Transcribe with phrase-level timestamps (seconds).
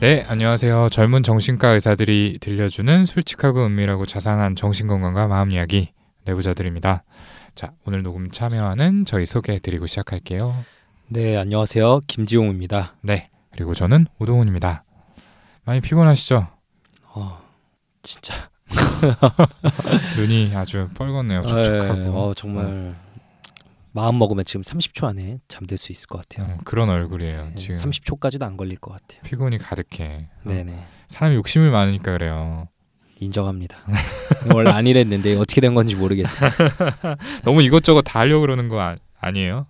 [0.00, 0.90] 네, 안녕하세요.
[0.90, 5.92] 젊은 정신과 의사들이 들려주는 솔직하고 은밀하고 자상한 정신건강과 마음 이야기
[6.24, 7.02] 내부자들입니다.
[7.56, 10.54] 자, 오늘 녹음 참여하는 저희 소개해드리고 시작할게요.
[11.08, 12.02] 네, 안녕하세요.
[12.06, 12.94] 김지용입니다.
[13.02, 14.84] 네, 그리고 저는 오동훈입니다.
[15.64, 16.46] 많이 피곤하시죠?
[17.14, 17.40] 어,
[18.04, 18.34] 진짜.
[20.16, 21.42] 눈이 아주 뻘겋네요.
[21.46, 21.94] 촉촉하고.
[21.94, 22.94] 네, 어, 정말
[23.98, 26.54] 마음 먹으면 지금 30초 안에 잠들 수 있을 것 같아요.
[26.54, 27.48] 음, 그런 얼굴이에요.
[27.48, 29.20] 네, 지금 30초까지도 안 걸릴 것 같아요.
[29.24, 30.28] 피곤이 가득해.
[30.44, 30.84] 어, 네네.
[31.08, 32.68] 사람이 욕심이 많으니까 그래요.
[33.18, 33.76] 인정합니다.
[34.54, 36.48] 원래 안 이랬는데 어떻게 된 건지 모르겠어요.
[37.42, 39.66] 너무 이것저것 다 하려고 그러는 거 아, 아니에요?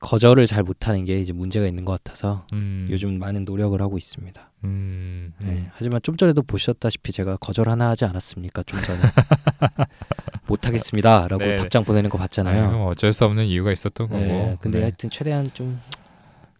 [0.00, 4.50] 거절을 잘 못하는 게 이제 문제가 있는 것 같아서 음, 요즘 많은 노력을 하고 있습니다.
[4.64, 5.46] 음, 음.
[5.46, 8.62] 네, 하지만 좀 전에도 보셨다시피 제가 거절 하나 하지 않았습니까?
[8.64, 9.00] 좀 전에
[10.46, 11.56] 못하겠습니다라고 네.
[11.56, 12.70] 답장 보내는 거 아유, 봤잖아요.
[12.70, 14.20] 뭐 어쩔 수 없는 이유가 있었던 거고.
[14.20, 14.84] 네, 근데 네.
[14.84, 15.80] 하여튼 최대한 좀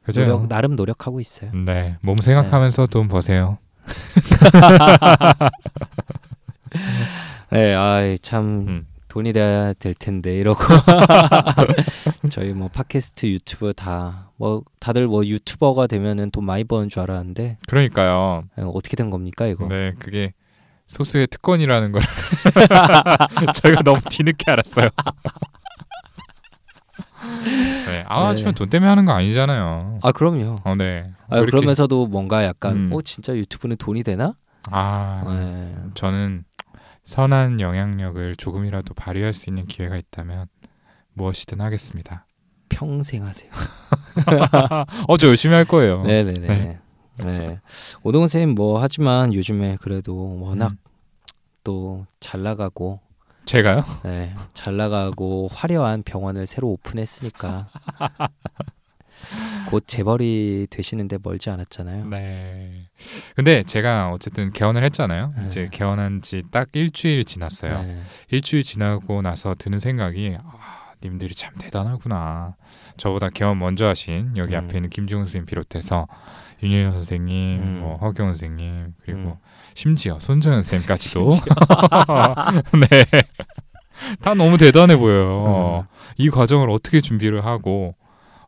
[0.02, 0.22] 그죠?
[0.22, 1.52] 노력, 나름 노력하고 있어요.
[1.52, 3.58] 네, 몸 생각하면서 돈 버세요.
[7.50, 8.86] 네, 아이 참 음.
[9.08, 10.62] 돈이 돼야 될 텐데 이러고
[12.30, 17.58] 저희 뭐 팟캐스트 유튜브 다 뭐 다들 뭐 유튜버가 되면은 돈 많이 버는 줄 알았는데
[17.66, 18.44] 그러니까요.
[18.56, 19.66] 에, 어떻게 된 겁니까 이거?
[19.66, 20.32] 네, 그게
[20.86, 22.00] 소수의 특권이라는 걸
[23.54, 24.88] 저희가 너무 뒤늦게 알았어요.
[27.86, 28.26] 네, 아, 네.
[28.26, 29.98] 하지만 돈 때문에 하는 거 아니잖아요.
[30.02, 30.60] 아 그럼요.
[30.64, 31.10] 어, 네.
[31.28, 32.90] 아, 그렇게- 그러면서도 뭔가 약간 음.
[32.92, 34.34] 어 진짜 유튜브는 돈이 되나?
[34.70, 35.74] 아, 네.
[35.94, 36.44] 저는
[37.08, 40.46] 선한 영향력을 조금이라도 발휘할 수 있는 기회가 있다면
[41.14, 42.26] 무엇이든 하겠습니다.
[42.68, 43.50] 평생 하세요.
[45.08, 46.02] 어, 저 열심히 할 거예요.
[46.02, 46.46] 네네네.
[46.46, 46.78] 네.
[47.16, 47.60] 네.
[48.02, 50.76] 오동훈 쌤뭐 하지만 요즘에 그래도 워낙 음.
[51.64, 53.00] 또잘 나가고
[53.46, 53.84] 제가요?
[54.04, 57.70] 네, 잘 나가고 화려한 병원을 새로 오픈했으니까
[59.68, 62.06] 곧 재벌이 되시는데 멀지 않았잖아요.
[62.06, 62.86] 네.
[63.36, 65.32] 근데 제가 어쨌든 개원을 했잖아요.
[65.36, 65.46] 네.
[65.46, 67.82] 이제 개원한 지 딱 일주일 지났어요.
[67.82, 68.00] 네.
[68.30, 72.54] 일주일 지나고 나서 드는 생각이 아, 님들이 참 대단하구나.
[72.96, 74.64] 저보다 개원 먼저 하신 여기 음.
[74.64, 76.06] 앞에 있는 김지훈 선생님 비롯해서
[76.62, 77.78] 윤일 선생님, 음.
[77.80, 79.34] 뭐 허경 선생님 그리고 음.
[79.74, 81.30] 심지어 손정현 선생님까지도
[82.90, 83.04] 네.
[84.22, 85.84] 다 너무 대단해 보여요.
[85.88, 85.94] 음.
[86.16, 87.94] 이 과정을 어떻게 준비를 하고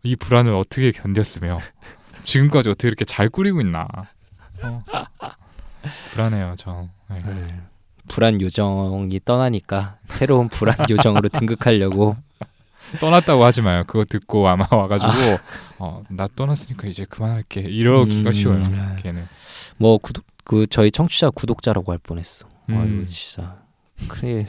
[0.02, 1.60] 이 불안을 어떻게 견뎠으며
[2.22, 3.86] 지금까지 어떻게 이렇게 잘 꾸리고 있나.
[4.62, 4.84] 어.
[6.10, 6.88] 불안해요, 저.
[7.08, 7.22] 네.
[7.22, 7.60] 네.
[8.08, 12.16] 불안 요정이 떠나니까 새로운 불안 요정으로 등극하려고
[12.98, 13.84] 떠났다고 하지 마요.
[13.86, 15.12] 그거 듣고 아마 와가지고
[15.78, 17.60] 어, 나 떠났으니까 이제 그만할게.
[17.60, 18.32] 이러기가 음.
[18.32, 18.62] 쉬워요.
[19.02, 19.26] 걔는.
[19.76, 22.48] 뭐 구독 그 저희 청취자 구독자라고 할 뻔했어.
[22.70, 22.78] 음.
[22.78, 23.58] 아이고 진짜
[24.08, 24.46] 큰일.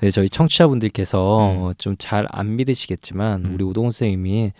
[0.00, 1.74] 네, 저희 청취자분들께서 음.
[1.78, 3.54] 좀잘 안 믿으시겠지만 음.
[3.54, 4.52] 우리 오동훈 쌤이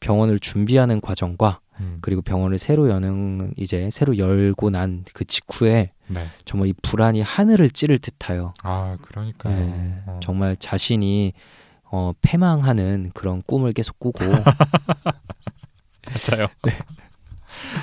[0.00, 1.98] 병원을 준비하는 과정과 음.
[2.00, 6.26] 그리고 병원을 새로 여는 이제 새로 열고 난 그 직후에 네.
[6.44, 9.56] 정말 이 불안이 하늘을 찌를 듯하여 아 그러니까요.
[9.56, 10.20] 네, 어.
[10.22, 11.32] 정말 자신이
[11.84, 14.24] 어, 패망하는 그런 꿈을 계속 꾸고
[16.30, 16.48] 맞아요.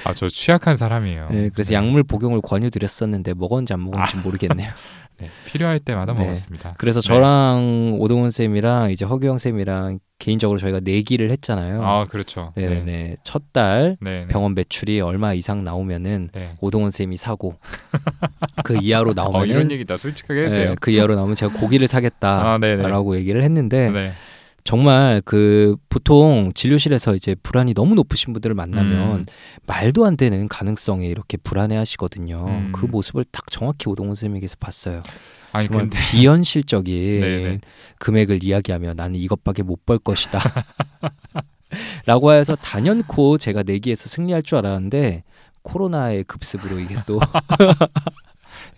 [0.06, 1.29] 아저 취약한 사람이에요.
[1.29, 1.75] 네, 그래서 네.
[1.75, 4.72] 약물 복용을 권유드렸었는데 먹었는지 안 먹었는지 모르겠네요.
[5.19, 6.22] 네, 필요할 때마다 네.
[6.22, 6.74] 먹었습니다.
[6.78, 7.07] 그래서 네.
[7.07, 11.85] 저랑 오동훈 쌤이랑 이제 허규영 쌤이랑 개인적으로 저희가 내기를 했잖아요.
[11.85, 12.52] 아 그렇죠.
[12.56, 13.16] 네네네.
[13.24, 14.22] 첫달 네.
[14.22, 14.28] 네.
[14.28, 16.56] 병원 매출이 얼마 이상 나오면은 네.
[16.59, 17.56] 오동훈 쌤이 사고
[18.66, 20.75] 그 이하로 어, 이런 나오면은 얘기 다 솔직하게 해도 네, 돼요.
[20.81, 22.81] 그 이하로 나오면 제가 고기를 아, 네네.
[22.81, 24.12] 사겠다라고 얘기를 했는데 네.
[24.64, 29.25] 정말 그 보통 진료실에서 이제 불안이 너무 높으신 분들을 만나면 음.
[29.66, 32.46] 말도 안 되는 가능성에 이렇게 불안해 하시거든요.
[32.47, 32.72] 음.
[32.74, 35.02] 그 모습을 딱 정확히 오동훈 쌤에게서 봤어요.
[35.52, 37.59] 아니 정말 근데 비현실적인 네네.
[38.00, 40.40] 금액을 이야기하며 나는 이것밖에 못 벌 것이다.
[42.06, 45.24] 라고 해서 단연코 제가 내기에서 승리할 줄 알았는데
[45.62, 47.20] 코로나의 급습으로 이게 또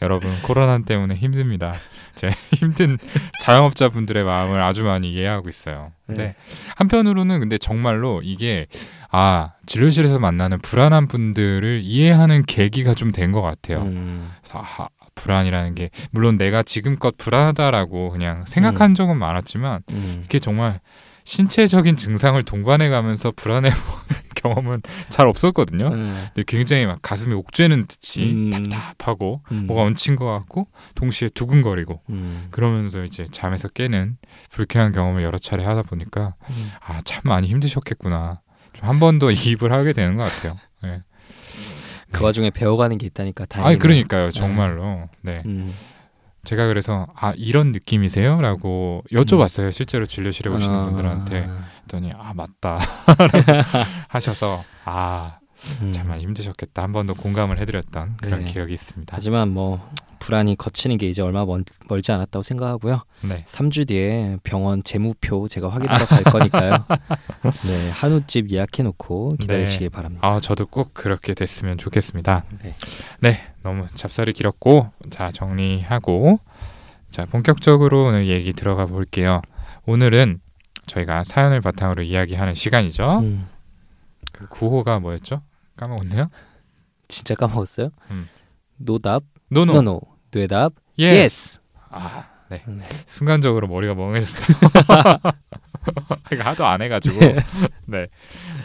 [0.01, 1.73] 여러분 코로나 때문에 힘듭니다.
[2.16, 2.98] 제 힘든
[3.42, 5.92] 자영업자분들의 마음을 아주 많이 이해하고 있어요.
[6.07, 6.36] 근데 네.
[6.77, 8.68] 한편으로는 근데 정말로 이게
[9.12, 13.81] 아 진료실에서 만나는 불안한 분들을 이해하는 계기가 좀 된 것 같아요.
[13.83, 20.39] 음, 그래서 아, 불안이라는 게 물론 내가 지금껏 불안하다라고 그냥 생각한 적은 많았지만 음, 이게
[20.39, 20.80] 정말
[21.31, 23.72] 신체적인 증상을 동반해 가면서 불안해
[24.36, 25.88] 경험은 잘 없었거든요.
[25.88, 28.69] 음, 근데 굉장히 막 가슴이 옥죄는 듯이 음.
[28.69, 34.18] 답답하고 음, 뭐가 얹힌 것 같고 동시에 두근거리고 음, 그러면서 이제 잠에서 깨는
[34.51, 36.72] 불쾌한 경험을 여러 차례 하다 보니까 음.
[36.81, 38.42] 아참 많이 힘드셨겠구나.
[38.74, 40.57] 좀 한 번 더 이입을 하게 되는 것 같아요.
[40.84, 41.01] 네.
[42.12, 43.69] 그 와중에 배워가는 게 있다니까 다행이네요.
[43.69, 45.07] 아니 그러니까요, 정말로.
[45.22, 45.74] 네, 음,
[46.43, 49.71] 제가 그래서 아 이런 느낌이세요?라고 여쭤봤어요.
[49.71, 51.47] 실제로 진료실에 오시는 아, 분들한테.
[51.88, 52.79] 그랬더니 아 맞다
[54.09, 55.38] 하셔서 아
[55.81, 55.91] 음.
[55.91, 56.81] 참 많이 힘드셨겠다.
[56.81, 58.51] 한 번 더 공감을 해드렸던 그런 네.
[58.51, 59.15] 기억이 있습니다.
[59.15, 59.88] 하지만 뭐
[60.21, 63.01] 불안이 거치는 게 이제 얼마 멀, 멀지 않았다고 생각하고요.
[63.27, 63.44] 네.
[63.44, 66.85] 3주 뒤에 병원 재무표 제가 확인하러 갈 거니까요.
[67.65, 70.25] 네, 한우집 예약해 놓고 기다리시기 바랍니다.
[70.25, 72.45] 아 저도 꼭 그렇게 됐으면 좋겠습니다.
[72.63, 72.75] 네.
[73.19, 76.39] 네, 너무 잡살이 길었고 자 정리하고
[77.09, 79.41] 자 본격적으로 오늘 얘기 들어가 볼게요.
[79.88, 80.39] 오늘은
[80.85, 83.19] 저희가 사연을 바탕으로 이야기하는 시간이죠.
[83.21, 83.47] 음,
[84.31, 85.41] 그 구호가 뭐였죠?
[85.77, 86.29] 까먹었네요.
[87.07, 87.89] 진짜 까먹었어요?
[88.12, 88.29] 음.
[88.77, 89.84] 노답, no no.
[89.84, 90.01] No no,
[90.98, 91.15] yes.
[91.15, 91.59] Yes.
[91.89, 92.63] 아, 네.
[92.68, 92.83] 네.
[93.06, 94.57] 순간적으로 머리가 멍해졌어요.
[96.31, 97.19] 이거 하도 안 해가지고.
[97.86, 98.07] 네.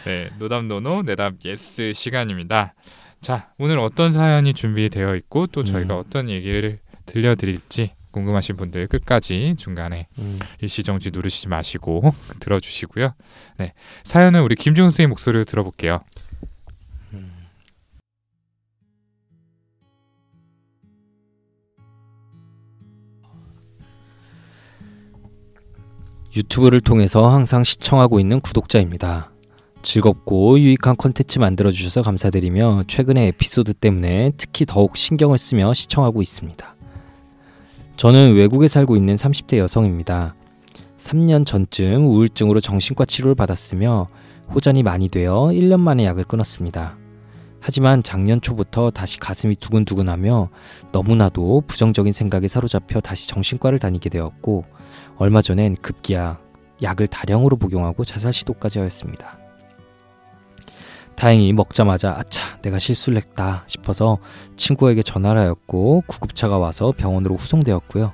[0.05, 0.29] 네.
[0.39, 2.73] 노답 no no, 내답 yes 시간입니다.
[3.21, 5.99] 자, 오늘 어떤 사연이 준비되어 있고 또 저희가 음.
[5.99, 13.13] 어떤 얘기를 들려드릴지 궁금하신 분들 끝까지 중간에 음, 일시정지 누르시지 마시고 들어주시고요.
[13.57, 13.73] 네.
[14.03, 16.01] 사연은 우리 선생님 목소리로 들어볼게요.
[26.37, 29.31] 유튜브를 통해서 항상 시청하고 있는 구독자입니다.
[29.81, 36.75] 즐겁고 유익한 콘텐츠 만들어 주셔서 감사드리며 최근의 에피소드 때문에 특히 더욱 신경을 쓰며 시청하고 있습니다.
[37.95, 40.35] 저는 외국에 살고 있는 30대 여성입니다.
[40.97, 44.07] 3년 전쯤 우울증으로 정신과 치료를 받았으며
[44.53, 46.97] 호전이 많이 되어 1년 만에 약을 끊었습니다.
[47.67, 50.49] 하지만 작년 초부터 다시 가슴이 두근두근하며
[50.93, 54.63] 너무나도 부정적인 생각에 사로잡혀 다시 정신과를 다니게 되었고
[55.17, 56.39] 얼마 전엔 급기야
[56.81, 59.37] 약을 다량으로 복용하고 자살 시도까지 하였습니다.
[61.15, 64.19] 다행히 먹자마자 아차 내가 실수를 했다 싶어서
[64.55, 68.13] 친구에게 전화를 하였고 구급차가 와서 병원으로 후송되었고요.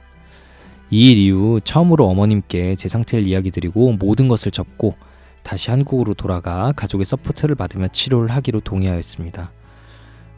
[0.89, 4.95] 이 일 이후 처음으로 어머님께 제 상태를 이야기 드리고 모든 것을 접고
[5.43, 9.51] 다시 한국으로 돌아가 가족의 support를 받으며 치료를 하기로 동의하였습니다.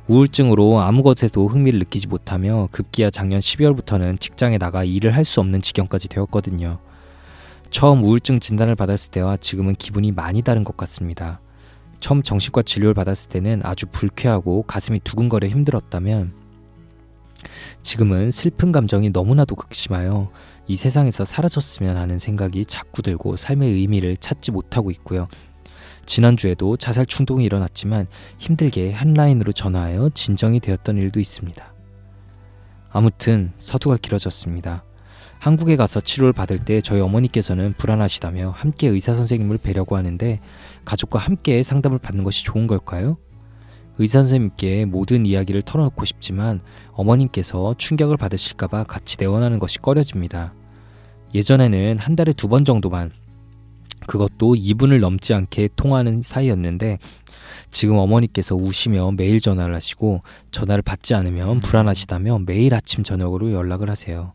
[0.07, 5.61] 우울증으로 아무 것에도 흥미를 느끼지 못하며 급기야 작년 12월부터는 직장에 나가 일을 할 수 없는
[5.61, 6.79] 지경까지 되었거든요.
[7.71, 11.39] 처음 우울증 진단을 받았을 때와 지금은 기분이 많이 다른 것 같습니다.
[11.99, 16.44] 처음 정신과 진료를 받았을 때는 아주 불쾌하고 가슴이 두근거려 힘들었다면
[17.85, 20.29] 지금은 슬픈 감정이 너무나도 극심하여
[20.67, 25.27] 이 세상에서 사라졌으면 하는 생각이 자꾸 들고 삶의 의미를 찾지 못하고 있고요.
[26.07, 28.07] 지난주에도 자살 충동이 일어났지만
[28.39, 31.73] 힘들게 한라인으로 전화하여 진정이 되었던 일도 있습니다.
[32.89, 34.83] 아무튼 서두가 길어졌습니다.
[35.37, 40.39] 한국에 가서 치료를 받을 때 저희 어머니께서는 불안하시다며 함께 의사 선생님을 뵈려고 하는데
[40.85, 43.19] 가족과 함께 상담을 받는 것이 좋은 걸까요?
[43.97, 46.61] 의사 선생님께 모든 이야기를 털어놓고 싶지만
[46.91, 50.53] 어머님께서 충격을 받으실까봐 같이 내원하는 것이 꺼려집니다.
[51.33, 53.11] 예전에는 한 달에 두 번 정도만
[54.07, 56.99] 그것도 2분을 넘지 않게 통화하는 사이였는데
[57.71, 60.21] 지금 어머니께서 우시며 매일 전화를 하시고
[60.51, 64.33] 전화를 받지 않으면 불안하시다며 매일 아침 저녁으로 연락을 하세요.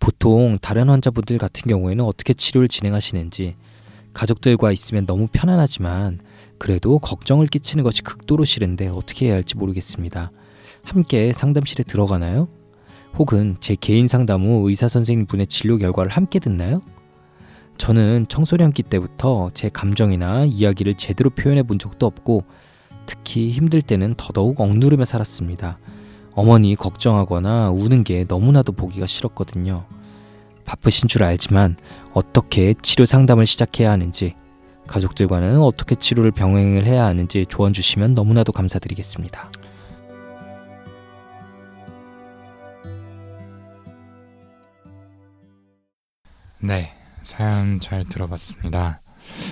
[0.00, 3.56] 보통 다른 환자분들 같은 경우에는 어떻게 치료를 진행하시는지
[4.14, 6.20] 가족들과 있으면 너무 편안하지만
[6.58, 10.30] 그래도 걱정을 끼치는 것이 극도로 싫은데 어떻게 해야 할지 모르겠습니다.
[10.82, 12.48] 함께 상담실에 들어가나요?
[13.18, 16.82] 혹은 제 개인 상담 후 의사 선생님 분의 진료 결과를 함께 듣나요?
[17.78, 22.44] 저는 청소년기 때부터 제 감정이나 이야기를 제대로 표현해 본 적도 없고
[23.04, 25.78] 특히 힘들 때는 더더욱 억누르며 살았습니다.
[26.32, 29.86] 어머니 걱정하거나 우는 게 너무나도 보기가 싫었거든요.
[30.64, 31.76] 바쁘신 줄 알지만
[32.12, 34.34] 어떻게 치료 상담을 시작해야 하는지
[34.86, 39.50] 가족들과는 어떻게 치료를 병행을 해야 하는지 조언 주시면 너무나도 감사드리겠습니다.
[46.58, 49.02] 네, 사연 잘 들어봤습니다.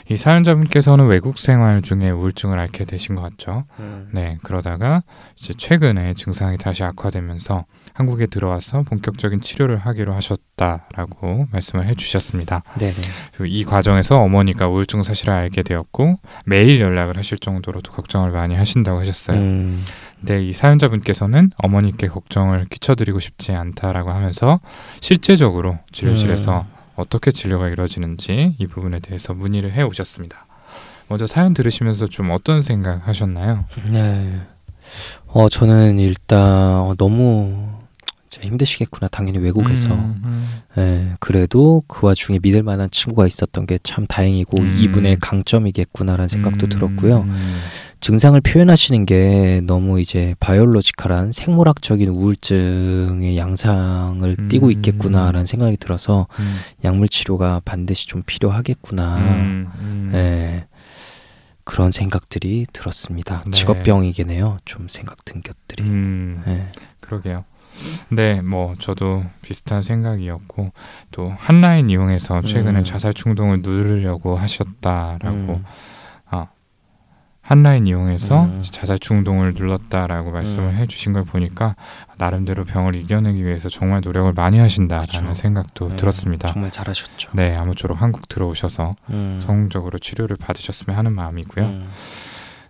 [0.08, 3.64] 이 사연자분께서는 외국 생활 중에 우울증을 앓게 되신 것 같죠.
[4.12, 5.02] 네, 그러다가
[5.36, 12.64] 이제 최근에 증상이 다시 악화되면서 한국에 들어와서 본격적인 치료를 하기로 하셨다라고 말씀을 해주셨습니다.
[12.78, 12.92] 네네.
[13.32, 18.98] 그리고 이 과정에서 어머니가 우울증 사실을 알게 되었고 매일 연락을 하실 정도로도 걱정을 많이 하신다고
[18.98, 19.38] 하셨어요.
[19.38, 19.84] 음,
[20.18, 24.58] 근데 이 사연자분께서는 어머니께 걱정을 끼쳐드리고 싶지 않다라고 하면서
[25.00, 30.46] 실제적으로 진료실에서 어떻게 진료가 이루어지는지 이 부분에 대해서 문의를 해 오셨습니다.
[31.08, 33.66] 먼저 사연 들으시면서 좀 어떤 생각 하셨나요?
[33.88, 34.40] 네.
[35.28, 37.73] 어 저는 일단 어, 너무
[38.34, 39.94] 진짜 힘드시겠구나 당연히 외국에서.
[39.94, 40.48] 음, 음.
[40.78, 44.76] 예, 그래도 그 와중에 믿을 만한 친구가 있었던 게 참 다행이고 음.
[44.78, 47.20] 이분의 강점이겠구나라는 생각도 음, 들었고요.
[47.20, 47.60] 음,
[48.00, 54.48] 증상을 표현하시는 게 너무 이제 biological한 생물학적인 우울증의 양상을 음.
[54.48, 59.16] 띠고 있겠구나라는 생각이 들어서 음, 약물 치료가 반드시 좀 필요하겠구나.
[59.18, 60.10] 음, 음.
[60.14, 60.66] 예.
[61.64, 63.42] 그런 생각들이 들었습니다.
[63.46, 63.52] 네.
[63.52, 64.58] 직업병이겠네요.
[64.64, 65.82] 좀 생각 든 것들이.
[65.88, 66.66] 음, 네.
[67.00, 67.44] 그러게요.
[68.10, 70.72] 네, 뭐 저도 비슷한 생각이었고
[71.10, 72.84] 또 한라인 이용해서 최근에 음.
[72.84, 75.64] 자살 충동을 누르려고 하셨다라고 음,
[77.44, 78.62] 한라인 이용해서 음.
[78.64, 80.76] 자살 충동을 눌렀다라고 말씀을 음.
[80.76, 81.76] 해주신 걸 보니까
[82.16, 85.34] 나름대로 병을 이겨내기 위해서 정말 노력을 많이 하신다라는 그쵸.
[85.34, 86.48] 생각도 네, 들었습니다.
[86.48, 87.32] 정말 잘하셨죠.
[87.34, 91.66] 네, 아무쪼록 한국 들어오셔서 음, 성공적으로 치료를 받으셨으면 하는 마음이고요.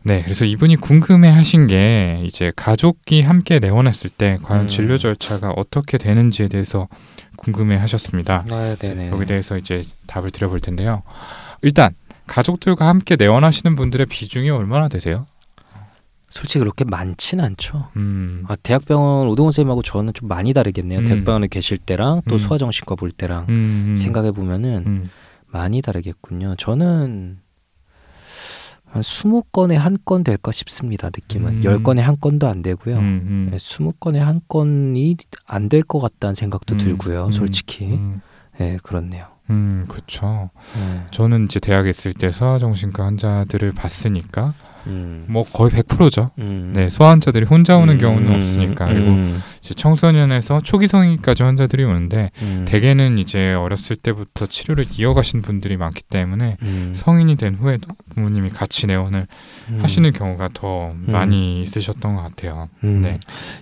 [0.04, 4.68] 음, 네, 그래서 이분이 궁금해하신 게 이제 가족이 함께 내원했을 때 과연 음.
[4.68, 6.88] 진료 절차가 어떻게 되는지에 대해서
[7.37, 8.44] 궁금해하셨습니다.
[8.46, 9.11] 네.
[9.11, 11.02] 여기 대해서 이제 답을 드려볼 텐데요.
[11.62, 11.94] 일단
[12.26, 15.26] 가족들과 함께 내원하시는 분들의 비중이 얼마나 되세요?
[16.28, 17.90] 솔직히 그렇게 많지는 않죠.
[17.96, 21.00] 음, 아, 대학병원 오동원 선생님하고 저는 좀 많이 다르겠네요.
[21.00, 21.04] 음.
[21.04, 22.38] 대학병원에 계실 때랑 또 음.
[22.38, 25.11] 소아정신과 볼 때랑 음, 음, 생각해 보면은 음,
[25.46, 26.56] 많이 다르겠군요.
[26.58, 27.38] 저는
[28.94, 31.08] 한 20건에 한 건 될까 싶습니다.
[31.08, 31.60] 느낌은 음.
[31.60, 32.96] 10건에 한 건도 안 되고요.
[32.96, 37.26] 음, 음, 네, 20건에 한 건이 안 될 것 같다는 생각도 음, 들고요.
[37.26, 37.86] 음, 솔직히.
[37.94, 38.20] 음,
[38.58, 39.26] 네, 그렇네요.
[39.50, 40.50] 음, 그렇죠.
[40.76, 41.02] 네.
[41.10, 44.54] 저는 이제 대학에 있을 때 소아정신과 환자들을 봤으니까
[44.86, 45.24] 음.
[45.28, 46.30] 뭐 거의 100%죠.
[46.38, 46.72] 음.
[46.74, 50.86] 네, 소아 환자들이 혼자 오는 음, 경우는 음, 없으니까 음, 그리고 음, 이제 청소년에서 초기
[50.86, 57.36] 성인까지 환자들이 오는데 음, 대개는 이제 어렸을 때부터 치료를 이어가신 분들이 많기 때문에 음, 성인이
[57.36, 59.26] 된 후에도 부모님이 같이 내원을
[59.70, 62.68] 음, 하시는 경우가 더 많이 있으셨던 것 같아요.
[62.84, 63.02] 음.
[63.02, 63.18] 네.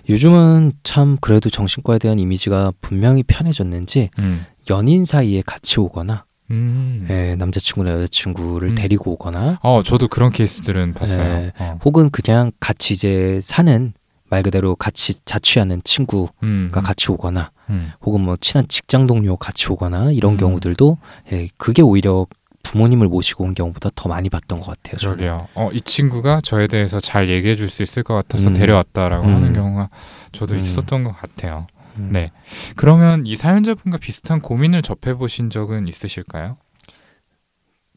[0.09, 4.45] 요즘은 참 그래도 정신과에 대한 이미지가 분명히 편해졌는지 음.
[4.69, 7.07] 연인 사이에 같이 오거나 음.
[7.09, 8.75] 예, 남자친구나 여자친구를 음.
[8.75, 11.23] 데리고 오거나 어, 저도 그런 케이스들은 봤어요.
[11.39, 11.51] 네.
[11.59, 11.79] 어.
[11.83, 13.93] 혹은 그냥 같이 이제 사는
[14.29, 16.71] 말 그대로 같이 자취하는 친구가 음.
[16.73, 17.91] 같이 오거나 음.
[18.01, 20.37] 혹은 뭐 친한 직장 동료 같이 오거나 이런 음.
[20.37, 20.97] 경우들도
[21.33, 22.25] 예, 그게 오히려
[22.63, 24.97] 부모님을 모시고 온 경우보다 더 많이 봤던 것 같아요.
[24.97, 25.17] 저는.
[25.17, 25.47] 그러게요.
[25.53, 28.53] 어, 이 친구가 저에 대해서 잘 얘기해 줄 수 있을 것 같아서 음.
[28.53, 29.35] 데려왔다라고 음.
[29.35, 29.89] 하는 경우가
[30.31, 30.59] 저도 음.
[30.61, 31.67] 있었던 것 같아요.
[31.97, 32.09] 음.
[32.11, 32.31] 네.
[32.75, 36.57] 그러면 이 사연자분과 비슷한 고민을 접해 보신 적은 있으실까요?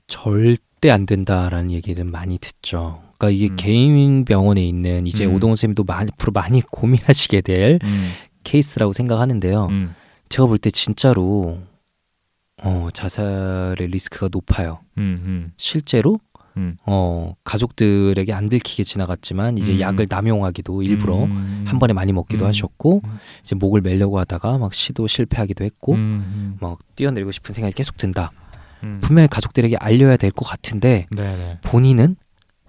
[0.07, 3.03] 절대 안 된다라는 얘기는 많이 듣죠.
[3.19, 3.57] 그러니까 이게 음.
[3.57, 5.35] 개인 병원에 있는 이제 음.
[5.35, 8.11] 오동훈 쌤도 많이 앞으로 많이 고민하시게 될 음.
[8.45, 9.67] 케이스라고 생각하는데요.
[9.67, 9.95] 음.
[10.29, 11.59] 제가 볼 때 진짜로
[12.63, 14.81] 어, 자살의 리스크가 높아요.
[14.99, 15.23] 음.
[15.25, 15.53] 음.
[15.57, 16.21] 실제로
[16.57, 16.77] 음.
[16.87, 19.81] 어, 가족들에게 안 들키게 지나갔지만 이제 음.
[19.81, 21.65] 약을 남용하기도 일부러 음.
[21.67, 22.49] 한 번에 많이 먹기도 음.
[22.49, 23.19] 하셨고 음.
[23.45, 26.57] 이제 목을 매려고 하다가 막 시도 실패하기도 했고 음.
[26.61, 28.33] 막 뛰어내리고 싶은 생각이 계속 든다.
[28.83, 29.01] 음.
[29.03, 31.59] 분명히 가족들에게 알려야 될 것 같은데 네네.
[31.63, 32.17] 본인은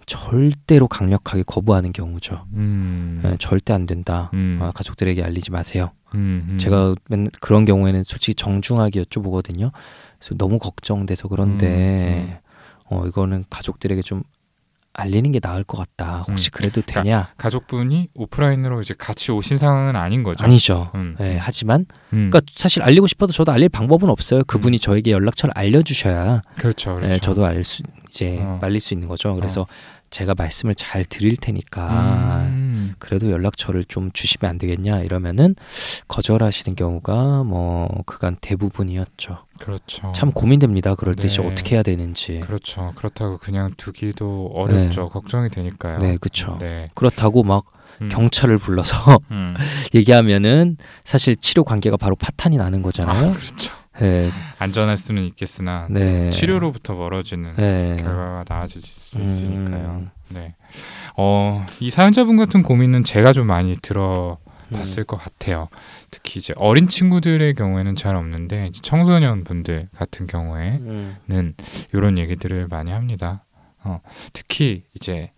[0.06, 2.46] 절대로 강력하게 거부하는 경우죠.
[2.53, 3.22] 음.
[3.25, 4.32] 예, 절대 안 된다.
[4.34, 4.58] 음.
[4.62, 5.91] 아, 가족들에게 알리지 마세요.
[6.58, 9.72] 제가 맨 그런 경우에는 솔직히 정중하게 여쭤보거든요.
[10.17, 12.39] 그래서 너무 걱정돼서 그런데
[12.89, 14.24] 어 이거는 가족들에게 좀
[14.94, 16.25] 알리는 게 나을 것 같다.
[16.27, 17.29] 혹시 그래도 그러니까 되냐?
[17.38, 20.44] 가족분이 오프라인으로 이제 같이 오신 상황은 아닌 거죠.
[20.44, 20.89] 아니죠.
[20.96, 21.15] 음.
[21.20, 22.29] 예, 하지만 음.
[22.32, 24.44] 그러니까 사실 알리고 싶어도 저도 알릴 방법은 없어요.
[24.46, 26.96] 그분이 저에게 연락처를 알려주셔야 그렇죠.
[26.96, 27.13] 그렇죠.
[27.13, 28.58] 예, 저도 알 수 이제 어.
[28.60, 29.36] 말릴 수 있는 거죠.
[29.36, 29.67] 그래서
[30.09, 32.93] 제가 말씀을 잘 드릴 테니까 음.
[32.99, 35.55] 그래도 연락처를 좀 주시면 안 되겠냐 이러면은
[36.07, 39.39] 거절하시는 경우가 뭐 그간 대부분이었죠.
[39.59, 40.11] 그렇죠.
[40.13, 40.95] 참 고민됩니다.
[40.95, 41.51] 그럴 때 진짜 네.
[41.51, 42.41] 어떻게 해야 되는지.
[42.41, 42.93] 그렇죠.
[42.95, 45.09] 그렇다고 그냥 두기도 어렵죠.
[45.09, 45.99] 걱정이 되니까요.
[45.99, 46.57] 네, 그쵸.
[46.59, 46.89] 네.
[46.93, 47.65] 그렇다고 막
[48.01, 48.09] 음.
[48.09, 49.55] 경찰을 불러서 음.
[49.93, 53.31] 얘기하면은 사실 치료 관계가 바로 파탄이 나는 거잖아요.
[53.31, 53.73] 아, 그렇죠.
[54.00, 56.30] 네, 안전할 수는 있겠으나 네.
[56.30, 57.98] 치료로부터 멀어지는 네.
[58.00, 59.25] 결과가 나아질 수 음.
[59.25, 60.08] 있으니까요.
[60.30, 60.56] 네.
[61.16, 65.70] 어, 이 사연자분 같은 고민은 제가 좀 많이 들어봤을 것 같아요.
[66.12, 71.54] 특히 이제 어린 친구들의 경우에는 잘 없는데 이제 청소년 분들 같은 경우에는 음.
[71.94, 73.46] 이런 얘기들을 많이 합니다.
[73.84, 74.01] 어,
[74.34, 75.32] 특히 이제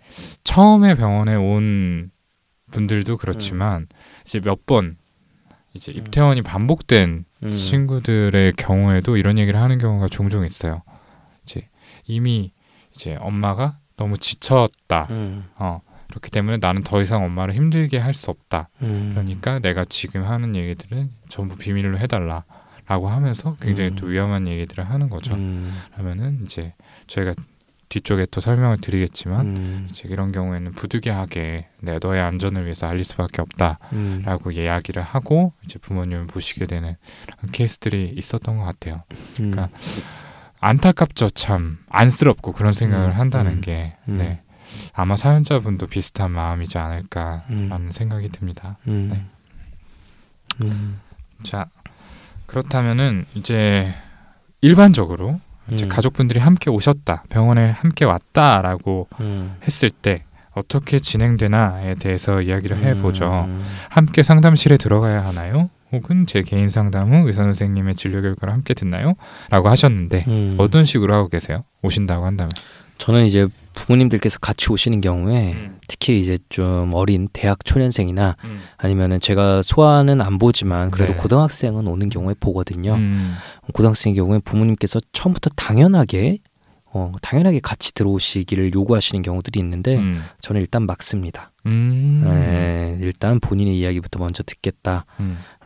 [0.44, 2.12] 처음에 병원에 온
[2.72, 3.88] 분들도 그렇지만
[4.26, 4.98] 이제 몇번
[5.74, 7.52] 이제 입퇴원이 반복된 음.
[7.52, 10.82] 친구들의 경우에도 이런 얘기를 하는 경우가 종종 있어요.
[11.44, 11.68] 이제
[12.06, 12.52] 이미
[12.96, 15.08] 이제 엄마가 너무 지쳤다.
[15.12, 15.46] 음.
[15.56, 18.70] 어, 그렇기 때문에 나는 더 이상 엄마를 힘들게 할 수 없다.
[18.82, 19.10] 음.
[19.12, 22.44] 그러니까 내가 지금 하는 얘기들은 전부 비밀로 해달라.
[22.88, 23.96] 라고 하면서 굉장히 음.
[23.98, 25.36] 또 위험한 얘기들을 하는 거죠.
[25.36, 25.72] 음.
[25.92, 26.74] 하면은 이제
[27.06, 27.36] 저희가
[27.90, 29.90] 뒤쪽에 또 설명을 드리겠지만 음.
[30.06, 33.80] 이런 경우에는 부득이하게 내 너의 안전을 위해서 알릴 수밖에 없다.
[33.94, 34.22] 음.
[34.24, 36.96] 라고 이야기를 하고 이제 부모님을 모시게 되는
[37.52, 39.04] 케이스들이 있었던 것 같아요.
[39.40, 39.52] 음.
[39.52, 39.70] 그러니까
[40.60, 44.18] 안타깝죠, 참 안쓰럽고 그런 생각을 음, 한다는 음, 게 음.
[44.18, 44.42] 네.
[44.94, 47.92] 아마 사연자분도 비슷한 마음이지 않을까라는 음.
[47.92, 48.78] 생각이 듭니다.
[48.88, 49.10] 음.
[49.12, 49.26] 네.
[50.62, 51.00] 음.
[51.44, 51.68] 자
[52.46, 53.94] 그렇다면은 이제
[54.62, 55.40] 일반적으로
[55.72, 55.90] 이제 음.
[55.90, 59.56] 가족분들이 함께 오셨다, 병원에 함께 왔다라고 음.
[59.66, 63.46] 했을 때 어떻게 진행되나에 대해서 이야기를 해보죠.
[63.48, 63.64] 음.
[63.90, 65.70] 함께 상담실에 들어가야 하나요?
[65.92, 69.14] 혹은 제 개인 상담 후 의사 선생님의 진료 결과를 함께 듣나요?
[69.50, 70.56] 라고 하셨는데 음.
[70.60, 71.64] 어떤 식으로 하고 계세요?
[71.82, 72.50] 오신다고 한다면.
[73.00, 75.80] 저는 이제 부모님들께서 같이 오시는 경우에 음.
[75.88, 78.60] 특히 이제 좀 어린 대학 초년생이나 음.
[78.78, 81.20] 아니면은 제가 소아는 안 보지만 그래도 네.
[81.20, 82.96] 고등학생은 오는 경우에 보거든요.
[82.96, 83.36] 음.
[83.74, 86.40] 고등학생의 경우에 부모님께서 처음부터 당연하게
[86.92, 90.24] 어, 당연하게 같이 들어오시기를 요구하시는 경우들이 있는데 음.
[90.42, 91.52] 저는 일단 막습니다.
[91.68, 92.24] 음.
[92.26, 95.06] 네, 일단 본인의 이야기부터 먼저 듣겠다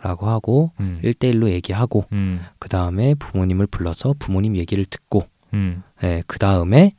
[0.02, 0.30] 라고 음.
[0.30, 1.00] 하고 음.
[1.04, 2.42] 1대1로 얘기하고 음.
[2.60, 5.24] 그 다음에 부모님을 불러서 부모님 얘기를 듣고
[5.54, 5.84] 음.
[6.02, 6.94] 네, 그 다음에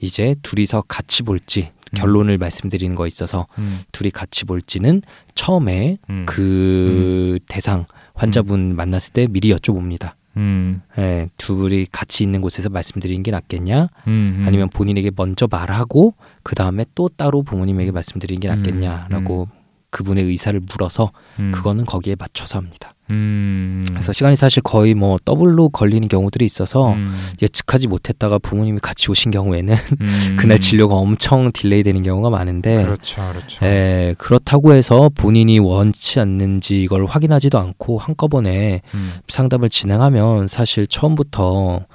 [0.00, 3.80] 이제 둘이서 같이 볼지 결론을 말씀드리는 거 있어서 음.
[3.92, 5.02] 둘이 같이 볼지는
[5.34, 6.26] 처음에 음.
[6.26, 10.12] 그 대상 환자분 만났을 때 미리 여쭤봅니다.
[10.36, 10.82] 음.
[10.98, 13.88] 예, 둘이 같이 있는 곳에서 말씀드리는 게 낫겠냐?
[14.06, 14.44] 음.
[14.46, 19.48] 아니면 본인에게 먼저 말하고 그 다음에 또 따로 부모님에게 말씀드리는 게 낫겠냐라고
[19.90, 21.50] 그분의 의사를 물어서 음.
[21.52, 22.94] 그거는 거기에 맞춰서 합니다.
[23.10, 23.84] 음.
[23.90, 27.14] 그래서 시간이 사실 거의 뭐 더블로 걸리는 경우들이 있어서 음.
[27.40, 30.36] 예측하지 못했다가 부모님이 같이 오신 경우에는 음.
[30.38, 33.66] 그날 진료가 엄청 delay 되는 경우가 많은데 그렇죠, 그렇죠.
[33.66, 39.12] 예, 그렇다고 해서 본인이 원치 않는지 이걸 확인하지도 않고 한꺼번에 음.
[39.28, 41.86] 상담을 진행하면 사실 처음부터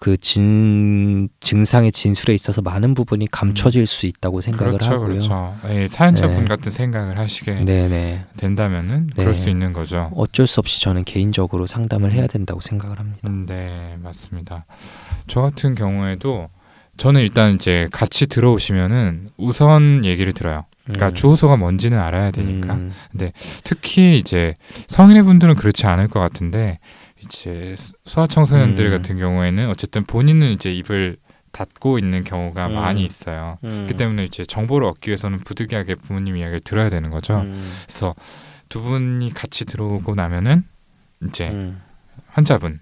[0.00, 5.08] 그 진, 증상의 진술에 있어서 많은 부분이 감춰질 수 있다고 생각을 그렇죠, 하고요.
[5.08, 5.56] 그렇죠.
[5.68, 6.44] 예, 사연자분 네.
[6.44, 8.26] 같은 생각을 하시게 네네.
[8.36, 9.22] 된다면은 네.
[9.22, 10.12] 그럴 수 있는 거죠.
[10.14, 13.18] 어쩔 수 없이 저는 개인적으로 상담을 해야 된다고 생각을 합니다.
[13.26, 14.64] 음, 네, 맞습니다.
[15.26, 16.50] 저 같은 경우에도
[16.98, 20.66] 저는 일단 이제 같이 들어오시면은 우선 얘기를 들어요.
[20.84, 21.14] 그러니까 음.
[21.14, 22.74] 주소가 뭔지는 알아야 되니까.
[22.74, 22.92] 음,
[23.64, 24.54] 특히 이제
[24.86, 26.78] 성인의 분들은 그렇지 않을 것 같은데
[27.24, 27.74] 이제
[28.06, 28.96] 소아청소년들 음.
[28.96, 31.16] 같은 경우에는 어쨌든 본인은 이제 입을
[31.52, 32.74] 닫고 있는 경우가 음.
[32.74, 33.58] 많이 있어요.
[33.64, 33.86] 음.
[33.88, 37.40] 그 때문에 이제 정보를 얻기 위해서는 부득이하게 부모님 이야기를 들어야 되는 거죠.
[37.40, 38.14] 음, 그래서
[38.68, 40.64] 두 분이 같이 들어오고 나면은
[41.26, 41.82] 이제 음,
[42.28, 42.80] 환자분,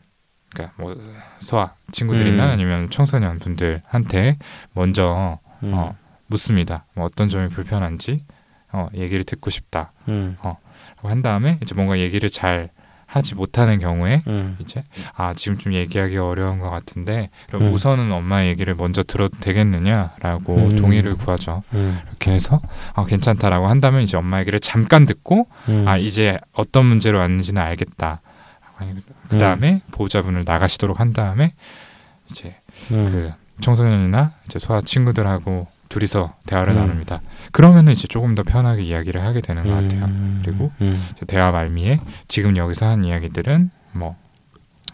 [0.51, 0.97] 그러니까 뭐
[1.41, 2.51] 소아 친구들이나 음.
[2.51, 4.39] 아니면 청소년 분들한테
[4.75, 6.85] 먼저 음, 어, 묻습니다.
[6.95, 8.25] 뭐 어떤 점이 불편한지
[8.73, 9.93] 어, 얘기를 듣고 싶다.
[10.09, 12.71] 음, 라고 한 다음에 이제 뭔가 얘기를 잘
[13.09, 14.85] 하지 못하는 경우에 음, 이제
[15.17, 17.73] 아 지금 좀 얘기하기 어려운 것 같은데 그럼 음.
[17.73, 20.77] 우선은 엄마 얘기를 먼저 들어도 되겠느냐라고 음.
[20.77, 21.63] 동의를 구하죠.
[21.73, 22.61] 음, 이렇게 해서
[22.93, 25.89] 아 괜찮다라고 한다면 이제 엄마 얘기를 잠깐 듣고 음.
[25.89, 28.21] 아 이제 어떤 문제로 왔는지는 알겠다.
[29.29, 31.55] 그 다음에 보호자분을 나가시도록 한 다음에
[32.31, 32.57] 이제
[32.93, 36.77] 음, 그 청소년이나 이제 소아 친구들하고 둘이서 대화를 음.
[36.79, 37.21] 나눕니다.
[37.53, 40.05] 그러면은 이제 조금 더 편하게 이야기를 하게 되는 것 같아요.
[40.05, 44.17] 음, 그리고 음, 대화 말미에 지금 여기서 한 이야기들은 뭐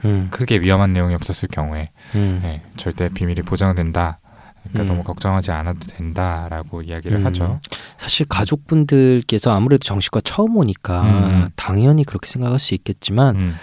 [0.05, 4.19] 음, 크게 위험한 내용이 없었을 경우에 음, 네, 절대 비밀이 보장된다.
[4.63, 4.87] 그러니까 음.
[4.87, 7.27] 너무 걱정하지 않아도 된다라고 이야기를 음.
[7.27, 7.61] 하죠.
[7.99, 11.49] 사실 가족분들께서 아무래도 정식과 처음 오니까 음.
[11.55, 13.57] 당연히 그렇게 생각할 수 있겠지만 음,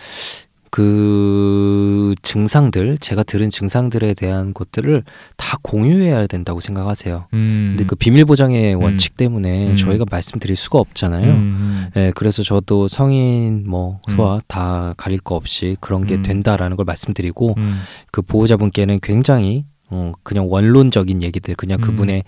[0.72, 5.04] 그 증상들 제가 들은 증상들에 대한 것들을
[5.36, 7.28] 다 공유해야 된다고 생각하세요.
[7.34, 9.76] 음, 근데 그 비밀 보장의 원칙 때문에 음.
[9.76, 11.30] 저희가 말씀드릴 수가 없잖아요.
[11.30, 14.16] 음, 예, 그래서 저도 성인 뭐 음.
[14.16, 16.24] 소아 다 가릴 거 없이 그런 게 음.
[16.24, 21.82] 된다라는 걸 말씀드리고 음, 그 보호자분께는 굉장히 어, 그냥 원론적인 얘기들 그냥 음.
[21.82, 22.24] 그분의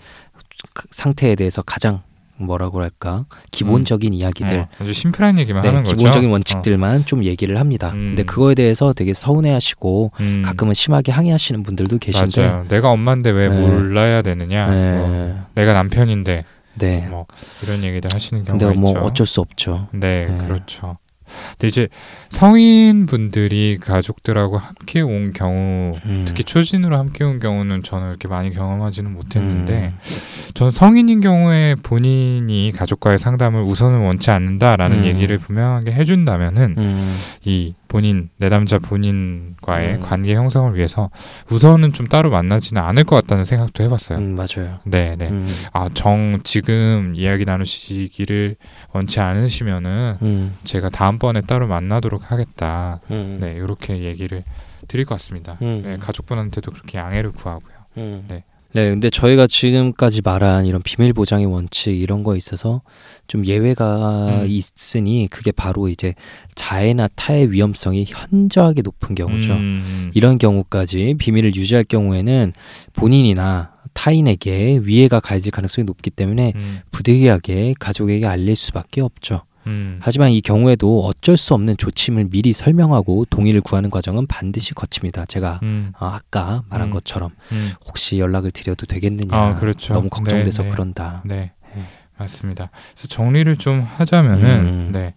[0.74, 2.02] 그 상태에 대해서 가장
[2.36, 5.96] 뭐라고 할까 기본적인 이야기들 어, 아주 심플한 얘기만 네, 하는 거죠.
[5.96, 7.90] 기본적인 원칙들만 좀 얘기를 합니다.
[7.90, 8.10] 음.
[8.10, 12.64] 근데 그거에 대해서 되게 서운해하시고 어, 음, 가끔은 심하게 항의하시는 분들도 계신데 맞아요.
[12.68, 13.60] 내가 엄마인데 왜 네.
[13.60, 14.70] 몰라야 되느냐?
[14.70, 14.96] 네.
[14.96, 16.44] 뭐, 내가 남편인데
[16.76, 17.06] 네.
[17.08, 17.26] 뭐
[17.62, 19.00] 이런 얘기들 하시는 근데 경우가 뭐 있죠.
[19.00, 19.88] 어쩔 수 없죠.
[19.92, 20.46] 네, 네.
[20.46, 20.98] 그렇죠.
[21.52, 21.88] 근데 이제
[22.30, 26.24] 성인 분들이 가족들하고 함께 온 경우, 음.
[26.26, 29.98] 특히 초진으로 함께 온 경우는 저는 이렇게 많이 경험하지는 못했는데, 음.
[30.54, 35.04] 저는 성인인 경우에 본인이 가족과의 상담을 우선은 원치 않는다라는 음.
[35.06, 37.16] 얘기를 분명하게 해준다면은 음.
[37.44, 40.00] 이 본인 내담자 본인과의 음.
[40.00, 41.10] 관계 형성을 위해서
[41.48, 44.18] 우선은 좀 따로 만나지는 않을 것 같다는 생각도 해봤어요.
[44.18, 44.80] 음, 맞아요.
[44.82, 45.28] 네, 네.
[45.28, 45.46] 음.
[45.72, 48.56] 아, 정 지금 이야기 나누시기를
[48.92, 50.56] 원치 않으시면은 음.
[50.64, 52.98] 제가 다음번에 따로 만나도록 하겠다.
[53.12, 53.38] 음.
[53.40, 54.42] 네, 이렇게 얘기를
[54.88, 55.56] 드릴 것 같습니다.
[55.62, 55.82] 음.
[55.84, 57.74] 네, 가족분한테도 그렇게 양해를 구하고요.
[57.98, 58.24] 음.
[58.26, 58.42] 네.
[58.74, 62.82] 네, 근데 저희가 지금까지 말한 이런 비밀 보장의 원칙 이런 거에 있어서
[63.28, 64.46] 좀 예외가 음.
[64.48, 66.14] 있으니 그게 바로 이제
[66.56, 69.52] 자해나 타해 위험성이 현저하게 높은 경우죠.
[69.52, 72.52] 음, 이런 경우까지 비밀을 유지할 경우에는
[72.94, 79.42] 본인이나 타인에게 위해가 가해질 가능성이 높기 때문에 음, 부득이하게 가족에게 알릴 수밖에 없죠.
[79.66, 79.98] 음.
[80.00, 85.26] 하지만 이 경우에도 어쩔 수 없는 조침을 미리 설명하고 동의를 구하는 과정은 반드시 거칩니다.
[85.26, 85.92] 제가 음.
[85.98, 86.90] 어, 아까 말한 음.
[86.90, 87.72] 것처럼 음.
[87.86, 89.94] 혹시 연락을 드려도 되겠느냐 아, 그렇죠.
[89.94, 90.74] 너무 걱정돼서 네, 네.
[90.74, 91.22] 그런다.
[91.24, 91.52] 네.
[91.74, 91.84] 네.
[92.16, 92.70] 맞습니다.
[92.92, 94.90] 그래서 정리를 좀 하자면은 음.
[94.92, 95.14] 네.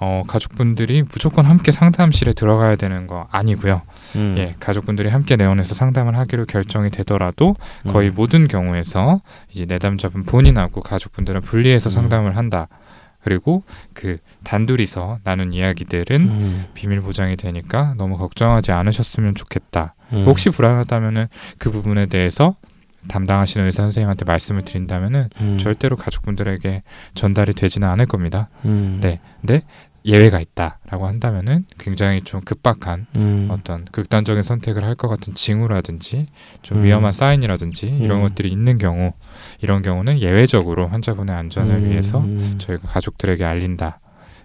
[0.00, 3.82] 어, 가족분들이 무조건 함께 상담실에 들어가야 되는 거 아니고요.
[4.16, 4.34] 음.
[4.38, 7.54] 예, 가족분들이 함께 내원해서 상담을 하기로 결정이 되더라도
[7.86, 7.92] 음.
[7.92, 11.92] 거의 모든 경우에서 이제 내담자분 본인하고 가족분들은 분리해서 음.
[11.92, 12.68] 상담을 한다.
[13.22, 16.64] 그리고 그 단둘이서 나눈 이야기들은 음.
[16.74, 19.94] 비밀 보장이 되니까 너무 걱정하지 않으셨으면 좋겠다.
[20.12, 20.24] 음.
[20.26, 21.26] 혹시 불안하다면은
[21.58, 22.56] 그 부분에 대해서
[23.08, 25.58] 담당하시는 의사 선생님한테 말씀을 드린다면은 음.
[25.58, 26.82] 절대로 가족분들에게
[27.14, 28.48] 전달이 되지는 않을 겁니다.
[28.64, 28.98] 음.
[29.00, 29.20] 네.
[29.40, 29.62] 근데
[30.04, 33.48] 예외가 있다라고 한다면은 굉장히 좀 급박한 음.
[33.50, 36.26] 어떤 극단적인 선택을 할 것 같은 징후라든지
[36.62, 36.84] 좀 음.
[36.84, 38.22] 위험한 사인이라든지 이런 음.
[38.28, 39.12] 것들이 있는 경우
[39.62, 41.90] 이런 경우는 예외적으로 환자분의 안전을 음.
[41.90, 42.56] 위해서 음.
[42.58, 44.00] 저희가 가족들에게 알린다.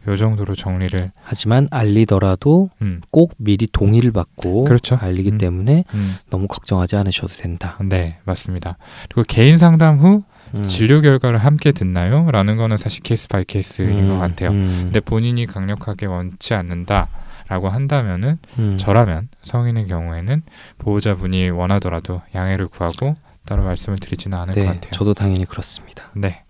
[0.08, 4.96] 요 정도로 정리를 하지만 알리더라도 음, 꼭 미리 동의를 받고 그렇죠.
[5.02, 5.38] 알리기 음.
[5.39, 7.80] 때문에 음, 너무 걱정하지 않으셔도 된다.
[7.84, 8.78] 네 맞습니다.
[9.10, 10.22] 그리고 개인 상담 후
[10.56, 10.63] 음.
[10.68, 12.30] 진료 결과를 함께 듣나요?
[12.32, 14.08] 라는 거는 사실 case by case인 음.
[14.10, 14.52] 것 같아요.
[14.52, 14.80] 음.
[14.86, 17.10] 근데 본인이 강력하게 원치 않는다
[17.48, 18.78] 라고 한다면은 음.
[18.78, 20.41] 저라면 성인의 경우에는
[20.80, 23.15] 보호자분이 원하더라도 양해를 구하고
[23.46, 24.91] 따로 말씀을 드리지는 않을 것 네, 같아요.
[24.91, 26.10] 저도 당연히 그렇습니다.
[26.15, 26.44] 네.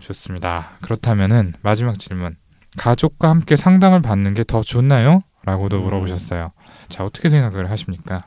[0.00, 0.70] 좋습니다.
[0.82, 2.36] 그렇다면은 마지막 질문.
[2.76, 5.22] 가족과 함께 상담을 받는 게 더 좋나요?
[5.44, 5.84] 라고도 음.
[5.84, 6.52] 물어보셨어요.
[6.88, 8.24] 자, 어떻게 생각을 하십니까?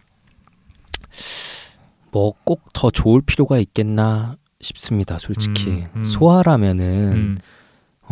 [2.12, 5.18] 뭐 꼭 더 좋을 필요가 있겠나 싶습니다.
[5.18, 6.06] 솔직히 음, 음.
[6.06, 7.38] 소아라면은 음,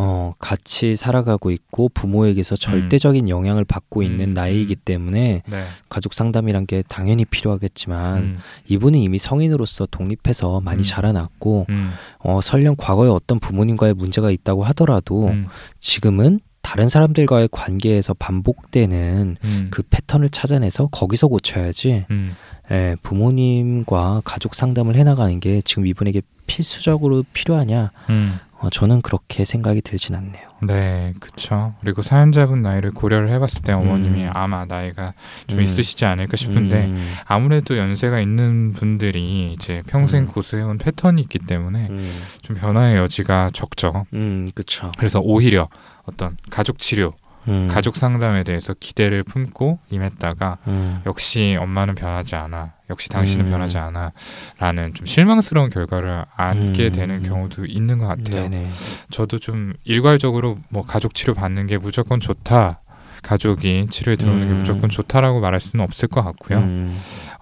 [0.02, 4.82] 어, 같이 살아가고 있고 부모에게서 절대적인 영향을 받고 있는 음, 나이이기 음.
[4.82, 5.64] 때문에 네.
[5.90, 10.82] 가족 상담이란 게 당연히 필요하겠지만 음, 이분은 이미 성인으로서 독립해서 많이 음.
[10.82, 15.48] 자라났고 음, 어, 설령 과거에 어떤 부모님과의 문제가 있다고 하더라도 음,
[15.80, 22.34] 지금은 다른 사람들과의 관계에서 반복되는 음, 그 패턴을 찾아내서 거기서 고쳐야지 음,
[22.70, 28.40] 예, 부모님과 가족 상담을 해나가는 게 지금 이분에게 필수적으로 필요하냐 음.
[28.58, 30.50] 어, 저는 그렇게 생각이 들진 않네요.
[30.62, 31.72] 네, 그쵸.
[31.80, 34.30] 그리고 사연자분 나이를 고려를 해봤을 때 어머님이 음.
[34.34, 35.14] 아마 나이가
[35.46, 35.62] 좀 음.
[35.62, 40.26] 있으시지 않을까 싶은데 음, 아무래도 연세가 있는 분들이 이제 평생 음.
[40.26, 44.04] 고수해온 패턴이 있기 때문에 음, 좀 변화의 여지가 적죠.
[44.12, 44.92] 음, 그쵸.
[44.98, 45.70] 그래서 오히려
[46.04, 47.14] 어떤 가족 치료,
[47.48, 53.50] 음, 가족 상담에 대해서 기대를 품고 임했다가 음, 역시 엄마는 변하지 않아, 역시 당신은 음.
[53.50, 54.12] 변하지 않아
[54.58, 56.92] 라는 좀 실망스러운 결과를 안게 음.
[56.92, 58.48] 되는 경우도 있는 것 같아요.
[58.48, 58.68] 네네.
[59.10, 62.80] 저도 좀 일괄적으로 뭐 가족 치료 받는 게 무조건 좋다.
[63.22, 64.58] 가족이 치료에 들어오는 게 음.
[64.60, 66.58] 무조건 좋다라고 말할 수는 없을 것 같고요.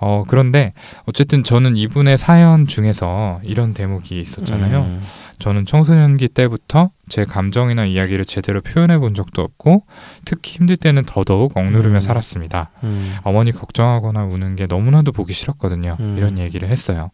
[0.01, 0.73] 음, 어 그런데
[1.07, 4.81] 어쨌든 저는 이분의 사연 중에서 이런 대목이 있었잖아요.
[4.81, 5.01] 음,
[5.39, 9.85] 저는 청소년기 때부터 제 감정이나 이야기를 제대로 표현해 본 적도 없고
[10.25, 12.01] 특히 힘들 때는 더더욱 억누르며 음.
[12.01, 12.71] 살았습니다.
[12.85, 15.97] 음, 어머니 걱정하거나 우는 게 너무나도 보기 싫었거든요.
[16.01, 16.17] 음.
[16.19, 17.11] 이런 얘기를 했어요.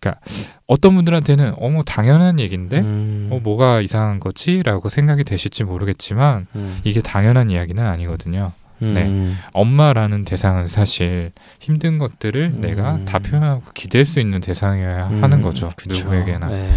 [0.00, 0.20] 그러니까
[0.66, 7.00] 어떤 분들한테는 어머 당연한 얘기인데 음, 어 뭐가 이상한 거지라고 생각이 되실지 모르겠지만 음, 이게
[7.00, 8.52] 당연한 이야기는 아니거든요.
[8.80, 9.02] 네.
[9.04, 12.60] 음, 엄마라는 대상은 사실 힘든 것들을 음.
[12.60, 15.70] 내가 다 표현하고 기댈 수 있는 대상이어야 음, 하는 거죠.
[15.76, 16.04] 그쵸.
[16.04, 16.46] 누구에게나.
[16.48, 16.70] 네,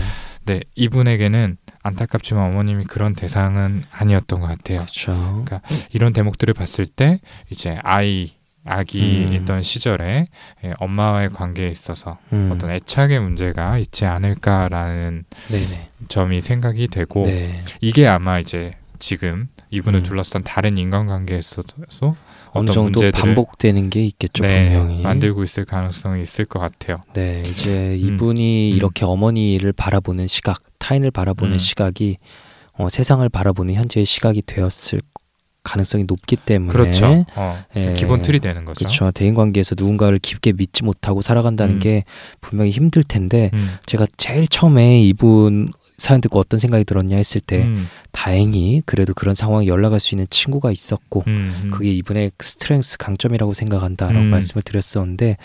[0.45, 4.79] 네, 이분에게는 안타깝지만 어머님이 그런 대상은 아니었던 것 같아요.
[4.79, 5.45] 그렇죠.
[5.93, 8.31] 이런 대목들을 봤을 때 이제 아이
[8.63, 9.33] 아기 음.
[9.33, 10.27] 있던 시절에
[10.63, 15.89] 예, 엄마와의 관계에 있어서 음, 어떤 애착의 문제가 있지 않을까라는 네네.
[16.09, 17.63] 점이 생각이 되고 네.
[17.79, 20.03] 이게 아마 이제 지금 이분을 음.
[20.03, 22.15] 둘러싼 다른 인간관계에서도 어느
[22.51, 25.01] 어떤 정도 문제들을 반복되는 게 있겠죠 네, 분명히.
[25.01, 26.97] 만들고 있을 가능성이 있을 것 같아요.
[27.13, 28.75] 네, 이제 음, 이분이 음.
[28.75, 31.57] 이렇게 어머니를 바라보는 시각, 타인을 바라보는 음.
[31.57, 32.17] 시각이
[32.73, 35.01] 어, 세상을 바라보는 현재의 시각이 되었을
[35.63, 37.25] 가능성이 높기 때문에 그렇죠.
[37.35, 37.93] 어, 예.
[37.93, 38.79] 기본 틀이 되는 거죠.
[38.79, 39.11] 그렇죠.
[39.11, 41.79] 대인 관계에서 누군가를 깊게 믿지 못하고 살아간다는 음.
[41.79, 42.03] 게
[42.41, 45.69] 분명히 힘들 텐데 음, 제가 제일 처음에 이분
[46.01, 50.25] 사연 듣고 어떤 생각이 들었냐 했을 때 음, 다행히 그래도 그런 상황에 연락할 수 있는
[50.29, 51.69] 친구가 있었고 음, 음.
[51.71, 54.25] 그게 이분의 strength 강점이라고 생각한다라고 음.
[54.31, 55.37] 말씀을 드렸었는데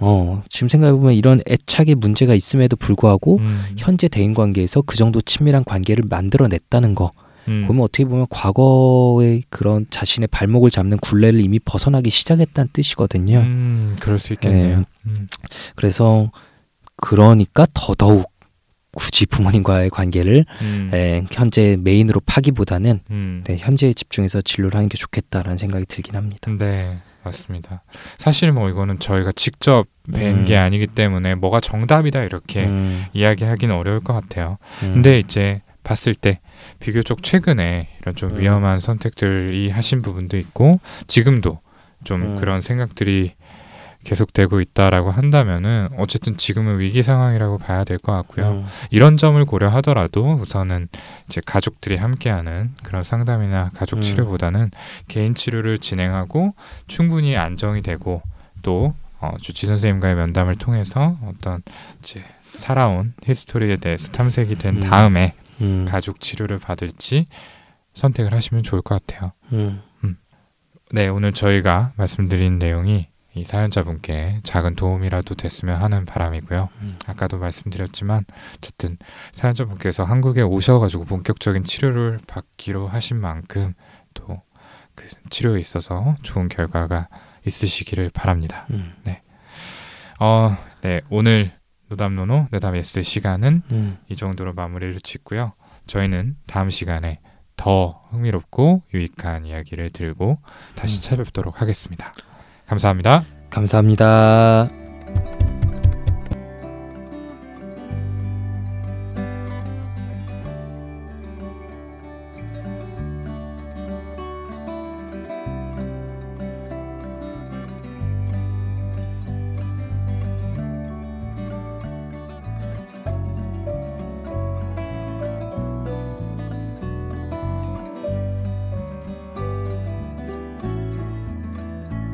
[0.00, 5.20] 어 지금 생각해 보면 이런 애착의 문제가 있음에도 불구하고 음, 현재 대인 관계에서 그 정도
[5.20, 7.12] 친밀한 관계를 만들어냈다는 거
[7.46, 13.38] 음, 보면 어떻게 보면 과거의 그런 자신의 발목을 잡는 굴레를 이미 벗어나기 시작했다는 뜻이거든요.
[13.38, 14.78] 음, 그럴 수 있겠네요.
[14.78, 14.84] 네.
[15.06, 15.28] 음,
[15.76, 16.32] 그래서
[16.96, 18.33] 그러니까 더더욱
[18.94, 23.44] 굳이 부모님과의 관계를 음, 에, 현재 메인으로 파기보다는 음.
[23.46, 26.50] 네, 현재에 집중해서 진료를 하는 게 좋겠다라는 생각이 들긴 합니다.
[26.58, 27.82] 네, 맞습니다.
[28.18, 30.44] 사실 뭐 이거는 저희가 직접 뵌 음.
[30.44, 34.58] 게 아니기 때문에 뭐가 정답이다 이렇게 음, 이야기하기는 어려울 것 같아요.
[34.82, 36.40] 음, 근데 이제 봤을 때
[36.80, 38.40] 비교적 최근에 이런 좀 음.
[38.40, 41.60] 위험한 선택들이 하신 부분도 있고 지금도
[42.04, 42.36] 좀 음.
[42.36, 43.34] 그런 생각들이
[44.04, 48.50] 계속되고 있다라고 한다면은 어쨌든 지금은 위기 상황이라고 봐야 될 것 같고요.
[48.50, 48.66] 음.
[48.90, 50.88] 이런 점을 고려하더라도 우선은
[51.28, 54.02] 이제 가족들이 함께하는 그런 상담이나 가족 음.
[54.02, 54.70] 치료보다는
[55.08, 56.54] 개인 치료를 진행하고
[56.86, 58.22] 충분히 안정이 되고
[58.62, 61.62] 또 어, 주치 선생님과의 면담을 통해서 어떤
[62.00, 62.22] 이제
[62.56, 64.80] 살아온 히스토리에 대해서 탐색이 된 음.
[64.80, 65.86] 다음에 음.
[65.88, 67.26] 가족 치료를 받을지
[67.94, 69.32] 선택을 하시면 좋을 것 같아요.
[69.52, 69.80] 음.
[70.92, 76.68] 네, 오늘 저희가 말씀드린 내용이 이 사연자분께 작은 도움이라도 됐으면 하는 바람이고요.
[76.82, 76.98] 음.
[77.06, 78.24] 아까도 말씀드렸지만
[78.56, 78.96] 어쨌든
[79.32, 83.74] 사연자분께서 한국에 오셔가지고 본격적인 치료를 받기로 하신 만큼
[84.14, 84.44] 또
[84.94, 87.08] 그 치료에 있어서 좋은 결과가
[87.46, 88.66] 있으시기를 바랍니다.
[88.70, 88.94] 음.
[90.20, 91.52] 어, 네, 오늘
[91.88, 93.98] 노답 no no 내담 yes 시간은 음.
[94.08, 95.52] 이 정도로 마무리를 짓고요.
[95.86, 97.20] 저희는 다음 시간에
[97.56, 100.38] 더 흥미롭고 유익한 이야기를 들고
[100.74, 101.02] 다시 음.
[101.02, 102.12] 찾아뵙도록 하겠습니다.
[102.66, 103.24] 감사합니다.
[103.50, 104.83] 감사합니다.